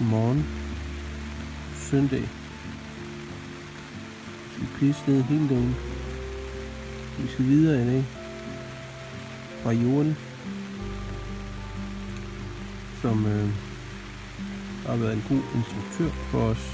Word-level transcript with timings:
morgen. 0.00 0.46
Søndag. 1.76 2.20
Vi 2.20 2.26
skal 4.54 4.66
pisse 4.78 5.02
ned 5.06 5.22
hele 5.22 5.48
dagen. 5.48 5.76
Vi 7.18 7.28
skal 7.28 7.44
videre 7.44 7.82
i 7.82 7.86
dag. 7.86 8.04
Fra 9.62 9.72
jorden. 9.72 10.16
Som 13.02 13.26
øh, 13.26 13.48
har 14.86 14.96
været 14.96 15.12
en 15.12 15.24
god 15.28 15.42
instruktør 15.54 16.10
for 16.30 16.38
os. 16.38 16.72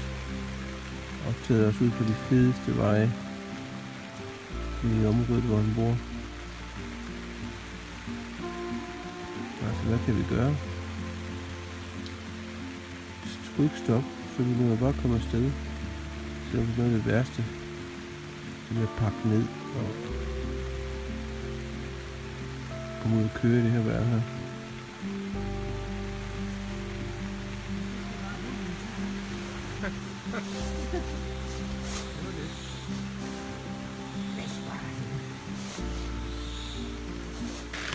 Og 1.27 1.33
taget 1.47 1.67
os 1.67 1.81
ud 1.81 1.89
på 1.89 2.03
de 2.03 2.13
fedeste 2.13 2.77
veje 2.77 3.11
i 4.83 5.05
området, 5.05 5.43
hvor 5.43 5.57
han 5.57 5.73
bor. 5.75 5.95
Altså, 9.67 9.83
hvad 9.83 9.99
kan 10.05 10.17
vi 10.17 10.35
gøre? 10.35 10.55
Skulle 13.61 13.73
ikke 13.73 13.85
stoppe, 13.85 14.09
så 14.37 14.43
vi 14.43 14.63
måtte 14.63 14.83
bare 14.83 14.93
komme 15.01 15.15
afsted. 15.15 15.51
Så 16.51 16.57
det 16.57 16.67
var 16.67 16.77
noget 16.77 16.93
af 16.93 17.03
det 17.03 17.05
værste. 17.05 17.45
Det 18.69 18.77
med 18.77 18.83
at 18.83 18.89
pakke 18.97 19.17
ned 19.25 19.43
og 19.75 19.87
komme 23.01 23.17
ud 23.17 23.23
og 23.23 23.29
køre 23.41 23.59
i 23.59 23.63
det 23.63 23.71
her 23.71 23.81
vejr 23.81 24.03
her. 24.03 24.21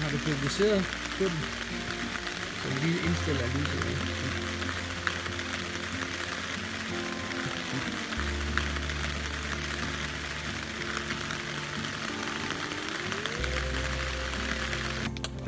Har 0.03 0.11
du 0.11 0.19
publiceret 0.19 0.83
filmen? 1.19 1.39
Så 2.63 2.69
vi 2.69 2.87
lige 2.87 3.01
indstiller 3.07 3.47
lyset. 3.47 4.36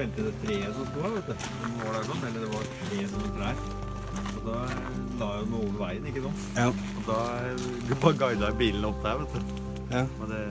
Felte 0.08 0.24
det 0.28 0.34
treet 0.42 0.74
som 0.74 0.86
sto 0.88 1.02
her, 1.02 1.14
vet 1.16 1.26
du. 1.26 1.34
Det 1.34 1.84
var 1.84 1.96
der 1.96 2.06
sånn, 2.08 2.24
eller 2.28 2.44
det 2.44 2.50
var 2.52 2.64
tre 2.80 2.98
sånne 3.12 3.30
trær. 3.36 3.56
Og 4.38 4.40
da 4.46 4.56
la 5.18 5.28
jeg 5.34 5.44
den 5.44 5.56
over 5.58 5.78
veien, 5.82 6.08
ikke 6.08 6.22
sant? 6.24 6.44
Ja. 6.56 6.66
Og 6.70 7.08
da 7.08 7.18
eh, 7.44 7.94
bare 7.94 8.20
guida 8.22 8.48
jeg 8.48 8.58
bilen 8.62 8.88
opp 8.88 9.00
der, 9.04 9.22
vet 9.22 9.32
du. 9.34 9.40
Ja. 9.92 10.04
Og 10.20 10.26
det 10.32 10.42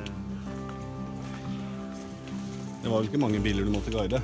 Det 2.78 2.92
var 2.92 3.02
vel 3.02 3.10
ikke 3.10 3.20
mange 3.20 3.40
biler 3.44 3.66
du 3.66 3.72
måtte 3.74 3.92
guide? 3.92 4.22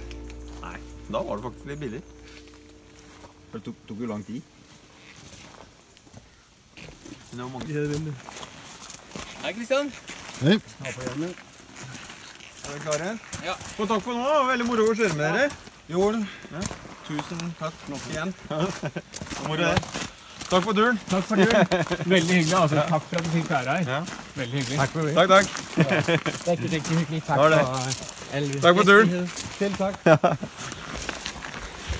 Nei, 0.61 0.77
da 1.09 1.21
var 1.25 1.39
det 1.39 1.47
faktisk 1.49 1.65
litt 1.67 1.81
billig. 1.81 2.01
For 3.49 3.57
det 3.57 3.65
tok, 3.65 3.81
tok 3.89 4.03
jo 4.05 4.11
lang 4.13 4.23
tid. 4.23 4.41
Men 6.77 7.33
det 7.33 7.43
var 7.43 7.53
mange. 7.57 8.15
Hei, 9.43 9.53
Kristian. 9.57 9.91
Hei. 10.43 10.59
Er 10.85 10.99
dere 12.69 12.83
klare? 12.85 13.15
Ja. 13.43 13.53
Få 13.77 13.85
takk 13.85 14.01
for 14.05 14.13
nå. 14.13 14.23
det 14.23 14.39
var 14.39 14.49
Veldig 14.51 14.65
moro 14.69 14.87
å 14.91 14.95
kjøre 14.95 15.13
med 15.19 15.33
dere. 15.33 15.49
Jo, 15.91 16.09
Tusen 17.07 17.53
takk 17.59 17.73
nok 17.91 18.03
igjen. 18.13 18.33
Moro 19.47 19.57
det. 19.59 19.73
Takk 20.49 20.63
for 20.63 20.73
turen. 20.77 20.99
Takk 21.09 21.23
for 21.27 21.35
turen. 21.35 21.67
Veldig 22.13 22.35
hyggelig. 22.37 22.53
altså. 22.55 22.83
Takk 22.89 23.07
for 23.09 23.17
at 23.19 23.25
du 23.25 23.29
fikk 23.33 23.49
være 23.49 23.75
her. 23.77 23.89
Ja. 23.91 23.99
Veldig 24.35 24.61
hyggelig. 24.61 24.77
Takk, 24.77 25.29
takk. 25.33 25.45
Det 25.75 26.47
er 26.47 26.51
ikke 26.51 26.71
riktig 26.75 26.97
hyggelig. 26.97 27.23
Takk 27.27 27.37
Var 27.41 27.49
det? 27.49 27.59
for 27.65 28.37
Elvis. 28.39 28.61
Takk 28.61 28.77
for 28.77 28.83
turen. 28.83 29.29
Selv 29.57 29.75
takk. 29.81 29.95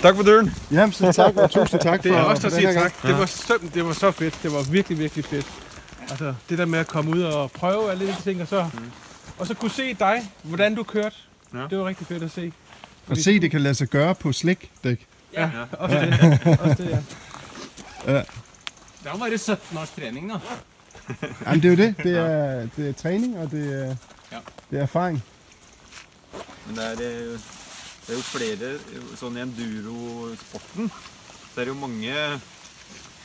Takk 0.04 0.16
for 0.20 0.24
turen. 0.30 0.54
Jamen, 0.72 0.94
så 0.94 1.12
tak, 1.12 1.38
og 1.38 1.52
tusind 1.52 1.82
tak 1.82 2.04
Det 2.04 2.12
er 2.12 2.22
for, 2.24 2.30
også 2.30 2.42
for 2.50 2.56
siger 2.58 2.72
gang. 2.74 2.92
tak. 2.94 3.02
Det 3.08 3.18
var, 3.20 3.26
så, 3.26 3.60
det 3.74 3.86
var 3.86 3.94
så 3.94 4.12
fedt. 4.12 4.40
Det 4.44 4.54
var 4.54 4.62
virkelig, 4.72 5.00
virkelig 5.00 5.26
fedt. 5.26 5.48
Altså, 6.10 6.34
det 6.50 6.58
der 6.58 6.66
med 6.66 6.80
at 6.80 6.88
komme 6.88 7.12
ud 7.18 7.22
og 7.24 7.52
prøve 7.52 7.92
alle 7.92 8.08
de 8.08 8.16
ting, 8.24 8.42
og 8.42 8.48
så, 8.48 8.66
og 9.40 9.48
så 9.48 9.54
kunne 9.54 9.72
se 9.72 9.94
dig, 9.94 10.32
hvordan 10.44 10.76
du 10.76 10.84
kørte. 10.84 11.16
Ja. 11.54 11.68
Det 11.70 11.78
var 11.78 11.86
rigtig 11.86 12.08
fedt 12.08 12.24
at 12.24 12.32
se. 12.32 12.52
Og 13.08 13.18
se, 13.18 13.40
det 13.40 13.52
kan 13.52 13.62
lade 13.62 13.76
sig 13.76 13.88
gøre 13.88 14.16
på 14.16 14.32
slikdæk. 14.32 15.08
Ja, 15.34 15.50
også 15.72 15.96
det. 16.00 16.14
Også 16.60 16.84
det, 16.84 16.90
ja. 18.08 18.18
Det 19.04 19.12
har 19.12 19.18
bare 19.18 19.38
17 19.38 19.78
års 19.78 19.90
trening, 19.90 20.30
da. 20.30 20.38
Jamen, 21.46 21.62
det 21.64 21.66
er 21.66 21.70
jo 21.70 21.76
det. 21.76 21.96
Det 22.04 22.18
er, 22.18 22.68
det 22.76 22.90
er 22.90 22.94
træning, 22.94 23.38
og 23.38 23.52
det 23.52 23.74
er, 23.74 23.96
Ja. 24.32 24.38
det 24.72 24.80
er 24.80 24.84
erfaring. 24.84 25.24
Men 26.68 26.76
det 26.76 26.86
er, 26.86 26.96
det 26.96 28.10
er 28.10 28.14
jo 28.14 28.22
flere 28.22 28.70
sånn 29.20 29.38
i 29.38 29.42
enduro-sporten. 29.44 30.92
Så 31.54 31.62
er 31.62 31.66
det 31.66 31.74
jo 31.74 31.80
mange 31.80 32.14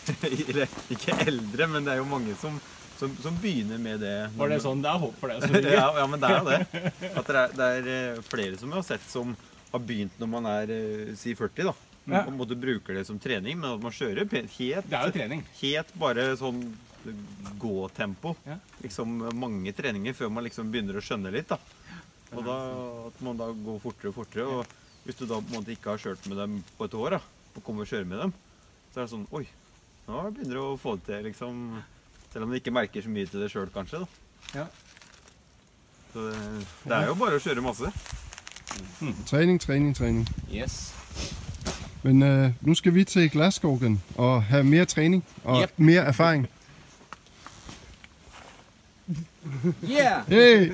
Eller 0.49 0.67
ikke 0.91 1.15
eldre, 1.27 1.67
men 1.67 1.84
det 1.87 1.93
er 1.93 1.97
jo 2.03 2.05
mange 2.05 2.37
som, 2.41 2.61
som, 2.98 3.12
som 3.22 3.36
begynner 3.42 3.78
med 3.82 4.00
det. 4.03 4.16
Var 4.36 4.50
det 4.53 4.60
sånn? 4.64 4.82
Det 4.82 4.91
er 4.91 5.03
håp 5.04 5.19
for 5.20 5.31
deg. 5.32 5.60
ja, 5.78 5.86
ja, 6.00 6.06
men 6.10 6.22
det 6.22 6.31
er 6.31 6.41
jo 6.41 6.48
det. 6.48 6.92
At 7.12 7.28
det 7.28 7.36
er, 7.42 7.54
det 7.59 7.69
er 7.76 7.91
eh, 7.94 8.22
flere 8.26 8.59
som 8.59 8.72
jeg 8.72 8.81
har 8.81 8.88
sett 8.88 9.06
som 9.10 9.36
har 9.70 9.84
begynt 9.84 10.19
når 10.19 10.31
man 10.32 10.48
er 10.50 10.72
eh, 10.75 11.12
si 11.19 11.34
40, 11.38 11.70
da. 11.70 11.75
Ja. 12.08 12.22
På 12.25 12.32
en 12.32 12.38
måte 12.41 12.56
bruker 12.56 12.97
det 12.97 13.04
som 13.04 13.19
trening, 13.20 13.58
men 13.60 13.75
at 13.76 13.82
man 13.84 13.92
kjører 13.92 14.25
helt, 14.25 14.88
Det 14.88 14.97
er 14.97 15.10
jo 15.10 15.12
trening. 15.12 15.42
helt 15.60 15.91
bare 16.00 16.31
sånn 16.41 16.62
gåtempo. 17.60 18.34
Ja. 18.48 18.56
Liksom 18.82 19.19
mange 19.38 19.72
treninger 19.76 20.16
før 20.16 20.32
man 20.32 20.47
liksom 20.48 20.72
begynner 20.72 20.98
å 20.98 21.04
skjønne 21.04 21.32
litt, 21.34 21.53
da. 21.53 21.58
Og 22.37 22.44
da, 22.44 22.56
at 23.08 23.20
man 23.25 23.38
da 23.41 23.48
går 23.53 23.78
fortere 23.82 24.12
og 24.12 24.16
fortere. 24.19 24.47
Og 24.48 25.04
hvis 25.04 25.20
du 25.20 25.26
da 25.26 25.38
på 25.38 25.53
en 25.53 25.60
måte 25.60 25.72
ikke 25.75 25.94
har 25.94 26.03
kjørt 26.03 26.26
med 26.28 26.41
dem 26.41 26.58
på 26.78 26.88
et 26.88 26.97
år, 26.98 27.19
da, 27.19 27.20
og 27.54 27.64
kommer 27.64 27.84
og 27.87 27.92
kjører 27.92 28.08
med 28.08 28.22
dem, 28.25 28.34
så 28.92 29.00
er 29.00 29.06
det 29.06 29.12
sånn 29.12 29.28
Oi, 29.37 29.44
nå 30.08 30.25
begynner 30.32 30.58
du 30.58 30.64
å 30.64 30.81
få 30.81 30.97
det 30.98 31.06
til, 31.08 31.28
liksom. 31.28 31.62
Selv 32.33 32.44
om 32.44 32.49
du 32.50 32.55
ikke 32.55 32.71
merker 32.71 33.03
så 33.03 33.09
mye 33.09 33.27
til 33.27 33.41
det 33.41 33.50
sjøl, 33.50 33.69
kanskje. 33.75 33.99
da. 33.99 34.05
Ja. 34.59 34.65
Så 36.12 36.19
det, 36.27 36.66
det 36.84 36.93
er 36.97 37.06
jo 37.06 37.15
bare 37.15 37.37
å 37.37 37.39
kjøre 37.43 37.62
masse. 37.62 37.93
Træning, 39.27 39.61
træning, 39.61 39.97
træning. 39.97 40.28
Yes. 40.55 40.94
Men 42.03 42.22
øh, 42.22 42.50
nu 42.61 42.75
skal 42.75 42.94
vi 42.94 43.05
til 43.05 43.31
Glasgowen 43.31 44.03
og 44.17 44.43
have 44.44 44.65
mere 44.65 44.84
træning 44.84 45.25
og 45.44 45.62
Yep. 45.62 45.72
mere 45.77 46.03
erfaring. 46.05 46.47
Yeah! 49.84 50.27
Hey! 50.28 50.71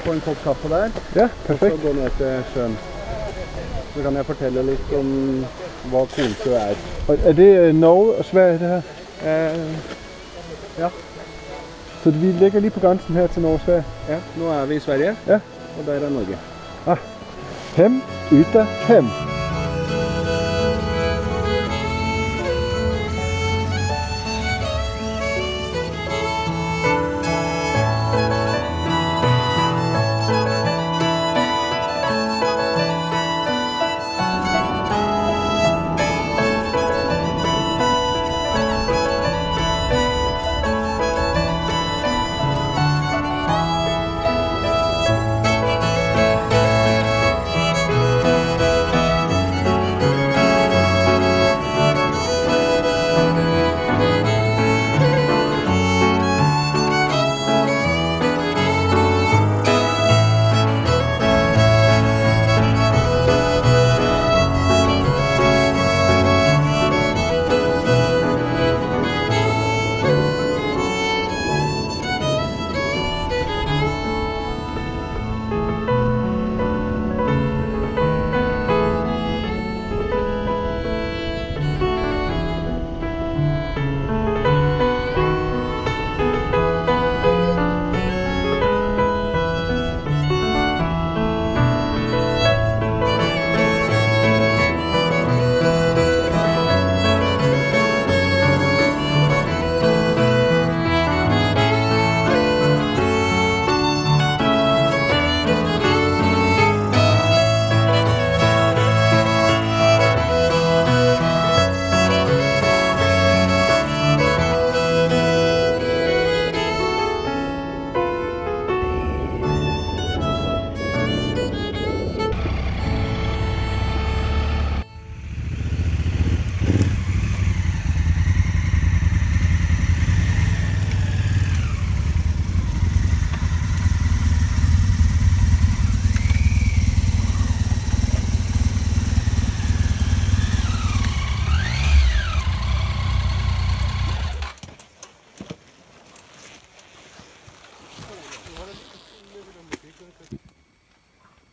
Få 0.00 0.12
en 0.12 0.20
kopp 0.24 0.36
kaffe 0.44 0.68
der, 0.68 0.88
Ja, 1.16 1.22
og 1.24 1.30
perfekt. 1.46 1.74
så 1.76 1.86
gå 1.88 1.92
ned 1.92 2.10
til 2.18 2.44
sjøen. 2.54 2.78
Så 3.96 4.02
kan 4.02 4.16
jeg 4.16 4.26
fortelle 4.26 4.62
litt 4.62 4.92
om 4.98 5.44
hva 5.90 6.04
Kornsjø 6.14 6.52
er. 6.54 6.74
Og 7.08 7.18
er 7.24 7.32
det 7.32 7.56
øh, 7.58 7.74
Norge 7.74 8.14
og 8.14 8.24
Sverige, 8.24 8.58
det 8.58 8.68
her? 8.68 8.82
Eh, 10.82 10.90
Så 12.04 12.10
vi 12.10 12.26
ligger 12.26 12.60
lige 12.60 12.70
på 12.70 12.80
grænsen 12.80 13.14
her 13.14 13.26
til 13.26 13.42
Norge 13.42 13.54
og 13.54 13.60
Sverige. 13.64 13.84
ja, 14.08 14.16
nå 14.36 14.48
er 14.52 14.64
vi 14.64 14.76
i 14.76 14.80
Sverige, 14.80 15.16
Ja. 15.26 15.34
og 15.78 15.86
der 15.86 15.92
er 15.92 16.10
Norge. 16.10 16.38
Hem, 17.76 18.02
ytter, 18.32 18.64
hem. 18.64 19.31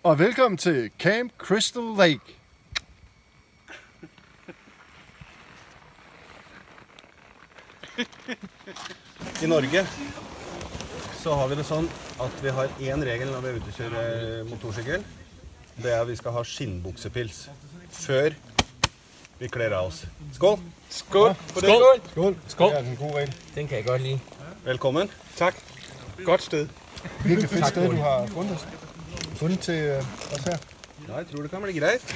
Og 0.10 0.20
velkommen 0.20 0.58
til 0.58 0.92
Camp 1.00 1.32
Crystal 1.38 1.84
Lake. 1.98 2.20
I 9.44 9.46
Norge 9.46 9.88
så 11.20 11.36
har 11.36 11.48
vi 11.52 11.60
det 11.60 11.68
sånn 11.70 11.86
at 12.26 12.42
vi 12.42 12.56
har 12.58 12.74
én 12.82 13.06
regel 13.06 13.30
når 13.30 13.46
vi 13.46 13.52
er 13.52 13.62
ute 13.62 13.70
og 13.70 13.78
kjører 13.78 14.50
motorsykkel. 14.50 15.06
Det 15.78 15.94
er 15.94 16.02
at 16.02 16.10
vi 16.10 16.18
skal 16.18 16.40
ha 16.40 16.46
skinnbuksepils 16.56 17.46
før 18.02 18.34
vi 19.38 19.54
kler 19.60 19.78
av 19.78 19.94
oss. 19.94 20.08
Skål! 20.34 20.58
Skål! 20.90 21.38
Skål! 21.54 22.36
Skål! 22.50 22.74
Det 22.74 22.82
er 22.82 22.82
en 22.82 23.02
god 23.06 23.18
regel. 23.22 23.40
Den 23.54 23.70
kan 23.70 23.84
jeg 23.84 23.92
godt 23.94 24.10
lide. 24.10 24.20
Velkommen. 24.66 25.18
Tak. 25.38 25.66
Godt 26.26 26.50
sted. 26.50 26.70
Virkelig 27.24 27.50
fedt 27.50 27.76
sted, 27.76 27.92
du 27.94 28.02
har 28.02 28.26
fundet, 28.34 28.89
fundet 29.40 29.60
til 29.60 29.74
øh, 29.74 30.04
os 30.34 30.44
her. 30.44 30.58
Ja, 31.08 31.16
jeg 31.16 31.26
tror 31.32 31.42
det 31.42 31.52
kan 31.52 31.62
bli 31.62 31.80
greit. 31.80 32.16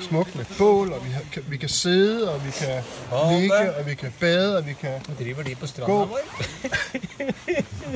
Smukt 0.00 0.34
med 0.36 0.44
bål, 0.58 0.92
og 0.92 1.04
vi, 1.04 1.10
har, 1.10 1.22
kan, 1.32 1.42
vi 1.48 1.56
kan 1.56 1.68
sidde, 1.68 2.34
og 2.34 2.44
vi 2.46 2.50
kan 2.50 2.82
ligge, 3.40 3.74
og 3.76 3.86
vi 3.86 3.94
kan 3.94 4.12
bade, 4.20 4.56
og 4.58 4.66
vi 4.66 4.72
kan 4.72 5.00
Nu 5.08 5.14
driver 5.24 5.42
de 5.42 5.54
på 5.54 5.60
gå. 5.60 5.66
stranden. 5.66 5.94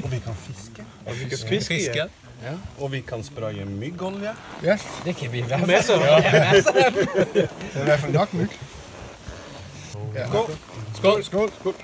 Og 0.05 0.11
vi 0.13 0.19
kan 0.19 0.35
fiske. 0.35 0.85
Og 1.07 1.15
vi 1.31 1.37
skal 1.37 1.63
fiske. 1.65 2.03
Og 2.81 2.93
vi 2.93 3.01
kan 3.01 3.25
spraye 3.25 3.65
myggolje. 3.65 4.31
Ja, 4.63 4.79
Det 5.05 5.17
kan 5.17 5.33
vi 5.33 5.39
i 5.39 5.43
hvert 5.43 5.61
fald. 5.61 5.71
Masser 5.71 5.95
af. 5.95 6.23
det 7.35 7.49
er 7.75 7.81
i 7.81 7.85
hvert 7.85 8.01
fald 8.01 8.13
nok 8.13 8.35
myg. 8.35 8.49
Ja. 10.15 10.27
Skål! 10.27 10.51
Skål! 10.97 11.25
Skål. 11.25 11.51
Skål. 11.61 11.75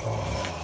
Skal 0.00 0.63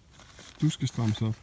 Du 0.61 0.69
skal 0.69 0.87
strammes 0.87 1.21
op. 1.21 1.35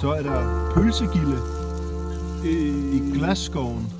Så 0.00 0.12
er 0.12 0.22
der 0.22 0.70
pølsegilde 0.74 1.38
i, 2.44 2.96
i 2.96 3.18
glasskoven. 3.18 3.92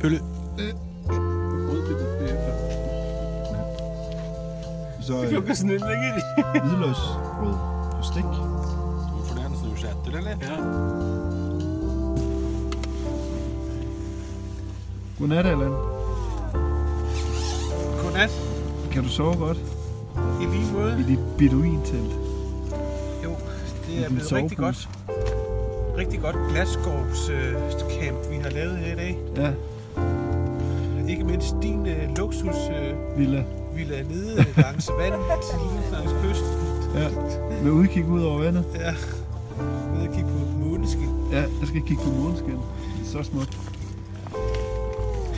Pølle. 0.00 0.18
Så 5.02 5.14
er 5.14 5.20
hvidløgsbrød 6.62 7.54
på 7.96 8.02
stik. 8.02 8.24
Hvorfor 8.24 9.34
det? 9.34 9.44
Den 9.48 9.56
snur 9.56 9.76
seg 9.76 9.90
etter, 9.90 10.18
eller? 10.18 10.30
Ja. 10.30 10.56
Godnat, 15.18 15.46
Allan. 15.46 15.74
Godnat. 18.02 18.30
Kan 18.92 19.02
du 19.02 19.08
sove 19.08 19.36
godt 19.36 19.56
I 20.40 20.44
lige 20.44 20.72
måde. 20.72 21.00
i 21.00 21.02
dit 21.02 21.18
beduintelt? 21.38 22.12
Jo, 23.24 23.30
det 23.86 23.98
er 24.04 24.08
din 24.08 24.16
blevet 24.16 24.32
rigtig 24.32 24.56
sovepose? 24.58 24.58
godt. 24.58 24.88
rigtig 25.98 26.20
godt 26.20 26.36
glasgårdscamp, 26.50 28.30
vi 28.30 28.36
har 28.36 28.50
lavet 28.50 28.76
her 28.78 28.92
i 28.92 28.96
dag. 28.96 29.18
Ja, 29.36 29.50
Ikke 31.10 31.24
mindst 31.24 31.54
din 31.62 31.86
øh, 31.86 32.16
luksus 32.16 32.44
øh, 32.46 33.18
Villa. 33.18 33.44
villa 33.74 34.02
nede 34.02 34.46
langs 34.56 34.90
vandet, 34.98 35.20
langs 35.92 36.12
kysten. 36.22 36.48
Ja, 36.94 37.08
med 37.62 37.70
udkig 37.70 38.04
ud 38.08 38.22
over 38.22 38.38
vandet. 38.38 38.64
Ja, 38.74 38.94
ved 39.94 40.08
at 40.08 40.14
kigge 40.14 40.30
på 40.30 40.64
måneskin. 40.64 41.10
Ja, 41.32 41.40
jeg 41.40 41.66
skal 41.66 41.82
kigge 41.82 42.02
på 42.04 42.10
måneskin. 42.10 42.58
Så 43.04 43.22
smukt. 43.22 43.58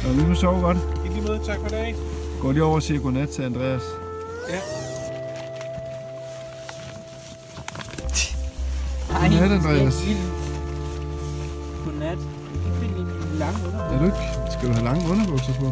Nå, 0.05 0.13
nu 0.13 0.23
må 0.23 0.29
du 0.29 0.35
sove 0.35 0.61
godt. 0.61 0.77
I 1.05 1.09
lige 1.09 1.27
måde, 1.27 1.41
tak 1.47 1.59
for 1.61 1.67
i 1.67 1.71
dag. 1.71 1.95
Går 2.41 2.53
lige 2.53 2.65
over 2.65 2.75
og 2.75 2.83
siger 2.83 3.01
godnat 3.01 3.29
til 3.29 3.43
Andreas. 3.43 3.83
Ja. 4.49 4.59
Godnat, 9.21 9.53
Andreas. 9.53 10.05
Godnat. 11.85 12.19
Jeg 12.55 12.61
kan 12.65 12.73
finde 12.81 13.01
en 13.01 13.39
lang 13.39 13.57
under. 13.67 13.81
Er 13.81 13.99
du 13.99 14.05
ikke? 14.05 14.32
Skal 14.63 14.71
du 14.71 14.77
have 14.81 14.89
lange 14.91 15.11
underbukser 15.11 15.55
på? 15.61 15.67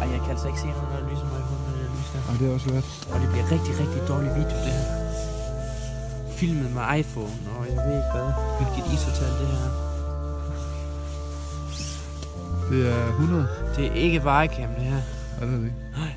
Ej, 0.00 0.06
jeg 0.14 0.20
kan 0.20 0.30
altså 0.30 0.46
ikke 0.46 0.60
se 0.60 0.66
noget, 0.66 0.82
når 0.82 0.96
jeg 0.98 1.06
lyser 1.10 1.26
mig 1.32 1.40
i 1.40 1.44
med 1.66 1.72
det 1.78 1.90
lys 1.96 2.08
der. 2.12 2.20
Nej, 2.28 2.36
det 2.38 2.44
er 2.48 2.54
også 2.54 2.68
svært. 2.68 2.86
Og 3.12 3.20
det 3.20 3.28
bliver 3.32 3.46
rigtig, 3.54 3.72
rigtig 3.82 4.00
dårlig 4.08 4.30
video, 4.38 4.56
det 4.64 4.72
her. 4.76 4.84
Filmet 6.38 6.70
med 6.76 6.82
iPhone, 7.00 7.36
og 7.58 7.62
jeg 7.70 7.76
ved 7.86 7.94
ikke 8.00 8.12
hvad. 8.14 8.28
Hvilket 8.58 8.92
ISO-tal 8.94 9.32
det 9.40 9.46
her 9.52 9.60
er. 9.68 9.72
Det 12.70 12.80
er 12.96 13.06
100. 13.06 13.48
Det 13.76 13.86
er 13.86 13.92
ikke 13.92 14.24
vejecam, 14.24 14.70
det 14.78 14.84
her. 14.84 15.02
Er 15.40 15.44
det 15.46 15.54
er 15.54 15.58
det 15.58 15.64
ikke? 15.64 15.76
Nej. 15.98 16.12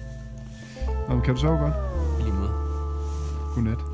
Nå, 1.08 1.14
men 1.16 1.24
kan 1.26 1.36
du 1.36 1.40
sove 1.42 1.58
godt? 1.58 1.74
I 2.20 2.22
lige 2.24 2.34
måde. 2.34 2.54
Godnat. 3.56 3.91